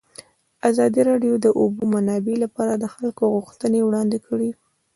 [0.69, 4.49] ازادي راډیو د د اوبو منابع لپاره د خلکو غوښتنې وړاندې کړي.